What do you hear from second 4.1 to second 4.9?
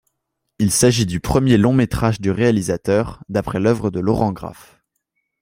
Graff.